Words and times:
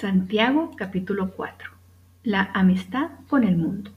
Santiago 0.00 0.70
capítulo 0.76 1.32
4. 1.32 1.72
La 2.22 2.52
amistad 2.54 3.10
con 3.26 3.42
el 3.42 3.56
mundo. 3.56 3.90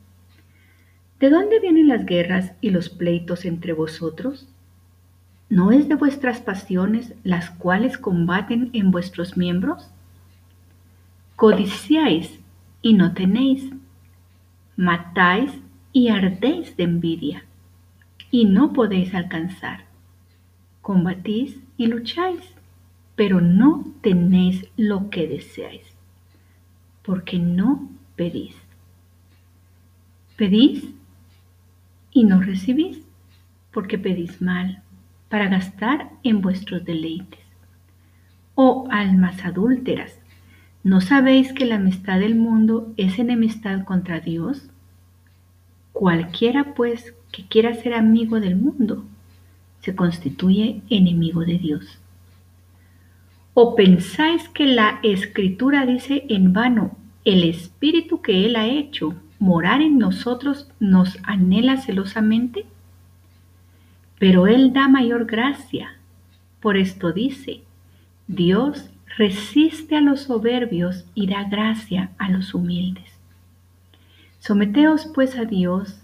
¿De 1.20 1.30
dónde 1.30 1.59
vienen 1.59 1.90
las 1.90 2.08
guerras 2.08 2.54
y 2.59 2.72
los 2.72 2.90
pleitos 2.90 3.46
entre 3.46 3.74
vosotros? 3.74 4.48
¿No 5.48 5.72
es 5.72 5.87
de 5.87 5.93
vuestras 5.93 6.40
pasiones 6.42 7.14
las 7.24 7.51
cuales 7.51 8.00
combaten 8.00 8.71
en 8.73 8.89
vuestros 8.89 9.38
miembros? 9.38 9.91
Codiciáis 11.36 12.40
y 12.82 12.96
no 12.96 13.14
tenéis. 13.14 13.72
Matáis 14.78 15.52
y 15.94 16.08
ardéis 16.08 16.76
de 16.78 16.84
envidia 16.84 17.46
y 18.32 18.46
no 18.46 18.74
podéis 18.74 19.14
alcanzar. 19.14 19.86
Combatís 20.82 21.60
y 21.78 21.86
lucháis 21.86 22.56
pero 23.22 23.40
no 23.40 23.86
tenéis 24.02 24.66
lo 24.78 25.12
que 25.12 25.28
deseáis, 25.28 25.86
porque 27.04 27.38
no 27.38 27.88
pedís. 28.16 28.55
Pedís 30.36 30.84
y 32.12 32.23
no 32.23 32.42
recibís, 32.42 33.04
porque 33.72 34.00
pedís 34.00 34.42
mal, 34.42 34.81
para 35.30 35.50
gastar 35.50 36.09
en 36.23 36.42
vuestros 36.42 36.84
deleites. 36.84 37.42
Oh 38.55 38.88
almas 38.90 39.45
adúlteras, 39.45 40.17
¿no 40.84 41.00
sabéis 41.00 41.53
que 41.53 41.67
la 41.67 41.76
amistad 41.76 42.20
del 42.20 42.34
mundo 42.34 42.92
es 42.98 43.20
enemistad 43.20 43.84
contra 43.84 44.20
Dios? 44.20 44.64
Cualquiera 45.94 46.73
pues 46.73 47.14
que 47.31 47.45
quiera 47.45 47.76
ser 47.76 47.94
amigo 47.94 48.40
del 48.40 48.56
mundo, 48.56 49.06
se 49.81 49.95
constituye 49.95 50.81
enemigo 50.90 51.42
de 51.42 51.59
Dios. 51.59 52.01
¿O 53.54 53.76
pensáis 53.76 54.48
que 54.48 54.66
la 54.66 55.00
escritura 55.04 55.86
dice 55.86 56.26
en 56.30 56.54
vano, 56.54 56.98
el 57.26 57.44
espíritu 57.44 58.22
que 58.22 58.46
Él 58.46 58.55
ha 58.55 58.68
hecho 58.68 59.16
morar 59.39 59.81
en 59.81 59.98
nosotros 59.98 60.70
nos 60.80 61.17
anhela 61.23 61.78
celosamente? 61.78 62.66
Pero 64.20 64.48
Él 64.48 64.72
da 64.72 64.88
mayor 64.88 65.25
gracia. 65.25 65.98
Por 66.62 66.78
esto 66.78 67.12
dice, 67.12 67.62
Dios 68.28 68.90
resiste 69.17 69.97
a 69.97 70.02
los 70.02 70.22
soberbios 70.22 71.06
y 71.14 71.28
da 71.28 71.44
gracia 71.44 72.12
a 72.18 72.30
los 72.30 72.53
humildes. 72.53 73.12
Someteos 74.40 75.12
pues 75.14 75.38
a 75.38 75.44
Dios, 75.44 76.00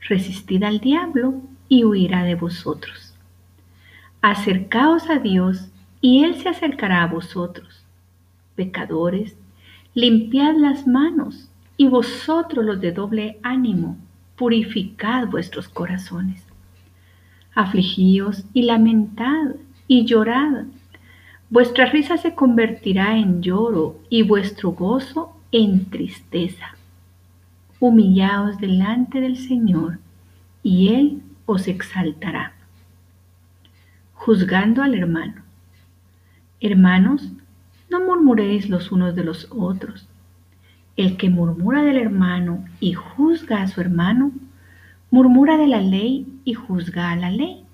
resistid 0.00 0.62
al 0.62 0.80
diablo 0.80 1.42
y 1.68 1.84
huirá 1.84 2.22
de 2.24 2.36
vosotros. 2.36 3.14
Acercaos 4.22 5.10
a 5.10 5.18
Dios 5.18 5.68
y 6.06 6.22
Él 6.22 6.36
se 6.36 6.48
acercará 6.48 7.02
a 7.02 7.08
vosotros. 7.08 7.84
Pecadores, 8.54 9.36
limpiad 9.92 10.54
las 10.54 10.86
manos, 10.86 11.50
y 11.76 11.88
vosotros 11.88 12.64
los 12.64 12.80
de 12.80 12.92
doble 12.92 13.40
ánimo, 13.42 13.96
purificad 14.36 15.26
vuestros 15.26 15.68
corazones. 15.68 16.46
Afligíos 17.56 18.44
y 18.54 18.62
lamentad 18.62 19.56
y 19.88 20.04
llorad. 20.04 20.66
Vuestra 21.50 21.86
risa 21.86 22.18
se 22.18 22.36
convertirá 22.36 23.18
en 23.18 23.42
lloro 23.42 23.98
y 24.08 24.22
vuestro 24.22 24.70
gozo 24.70 25.36
en 25.50 25.86
tristeza. 25.90 26.76
Humillaos 27.80 28.58
delante 28.58 29.20
del 29.20 29.38
Señor 29.38 29.98
y 30.62 30.94
Él 30.94 31.20
os 31.46 31.66
exaltará. 31.66 32.52
Juzgando 34.14 34.84
al 34.84 34.94
hermano. 34.94 35.45
Hermanos, 36.60 37.32
no 37.90 38.00
murmuréis 38.00 38.70
los 38.70 38.90
unos 38.90 39.14
de 39.14 39.24
los 39.24 39.48
otros. 39.50 40.08
El 40.96 41.18
que 41.18 41.28
murmura 41.28 41.82
del 41.82 41.98
hermano 41.98 42.64
y 42.80 42.94
juzga 42.94 43.60
a 43.60 43.68
su 43.68 43.82
hermano, 43.82 44.32
murmura 45.10 45.58
de 45.58 45.66
la 45.66 45.82
ley 45.82 46.26
y 46.44 46.54
juzga 46.54 47.10
a 47.10 47.16
la 47.16 47.30
ley. 47.30 47.64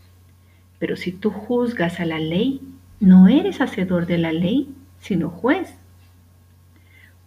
Pero 0.81 0.97
si 0.97 1.13
tú 1.13 1.31
juzgas 1.31 2.01
a 2.01 2.07
la 2.07 2.19
ley, 2.19 2.61
no 2.99 3.29
eres 3.29 3.61
hacedor 3.61 4.07
de 4.07 4.19
la 4.19 4.33
ley, 4.33 4.69
sino 4.99 5.31
juez. 5.31 5.75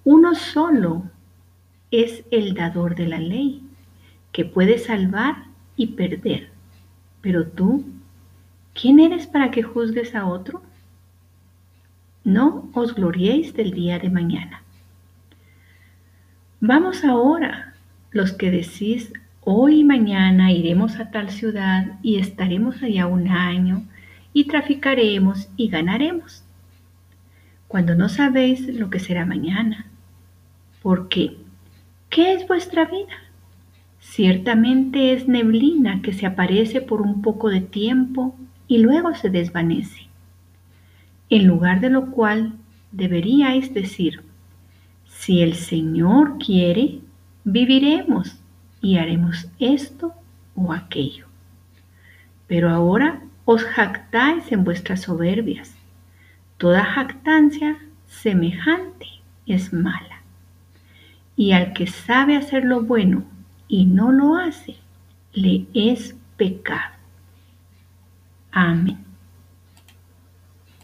Uno 0.03 0.35
solo 0.35 1.03
es 1.89 2.25
el 2.31 2.53
dador 2.53 2.95
de 2.95 3.07
la 3.07 3.19
ley, 3.19 3.61
que 4.33 4.43
puede 4.43 4.77
salvar 4.77 5.45
y 5.77 5.87
perder. 5.87 6.49
Pero 7.21 7.47
tú, 7.47 7.85
¿quién 8.73 8.99
eres 8.99 9.25
para 9.25 9.51
que 9.51 9.63
juzgues 9.63 10.15
a 10.15 10.25
otro? 10.25 10.61
No 12.25 12.71
os 12.73 12.95
gloriéis 12.95 13.53
del 13.53 13.71
día 13.71 13.99
de 13.99 14.09
mañana. 14.09 14.63
Vamos 16.59 17.05
ahora, 17.05 17.75
los 18.09 18.31
que 18.33 18.49
decís, 18.49 19.13
hoy 19.41 19.81
y 19.81 19.83
mañana 19.83 20.51
iremos 20.51 20.99
a 20.99 21.11
tal 21.11 21.29
ciudad 21.29 21.99
y 22.01 22.17
estaremos 22.17 22.81
allá 22.81 23.05
un 23.05 23.27
año 23.27 23.83
y 24.33 24.45
traficaremos 24.45 25.49
y 25.55 25.69
ganaremos, 25.69 26.43
cuando 27.67 27.93
no 27.93 28.09
sabéis 28.09 28.67
lo 28.73 28.89
que 28.89 28.99
será 28.99 29.27
mañana. 29.27 29.85
Porque, 30.81 31.37
¿qué 32.09 32.33
es 32.33 32.47
vuestra 32.47 32.85
vida? 32.85 33.13
Ciertamente 33.99 35.13
es 35.13 35.27
neblina 35.27 36.01
que 36.01 36.11
se 36.11 36.25
aparece 36.25 36.81
por 36.81 37.03
un 37.03 37.21
poco 37.21 37.49
de 37.49 37.61
tiempo 37.61 38.35
y 38.67 38.79
luego 38.79 39.13
se 39.13 39.29
desvanece 39.29 40.05
en 41.35 41.47
lugar 41.47 41.81
de 41.81 41.89
lo 41.89 42.11
cual 42.11 42.53
deberíais 42.93 43.73
decir, 43.73 44.23
si 45.05 45.41
el 45.41 45.55
Señor 45.55 46.37
quiere, 46.37 46.99
viviremos 47.43 48.39
y 48.81 48.97
haremos 48.97 49.49
esto 49.59 50.13
o 50.55 50.71
aquello. 50.71 51.25
Pero 52.47 52.69
ahora 52.69 53.21
os 53.43 53.63
jactáis 53.63 54.49
en 54.53 54.63
vuestras 54.63 55.01
soberbias. 55.01 55.75
Toda 56.57 56.85
jactancia 56.85 57.79
semejante 58.07 59.07
es 59.45 59.73
mala. 59.73 60.21
Y 61.35 61.51
al 61.51 61.73
que 61.73 61.87
sabe 61.87 62.37
hacer 62.37 62.63
lo 62.63 62.81
bueno 62.83 63.25
y 63.67 63.85
no 63.85 64.13
lo 64.13 64.37
hace, 64.37 64.77
le 65.33 65.65
es 65.73 66.15
pecado. 66.37 66.95
Amén. 68.53 69.04